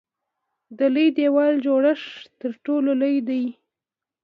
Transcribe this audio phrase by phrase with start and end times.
[0.77, 3.43] د لوی دیوال جوړښت تر ټولو لوی دی.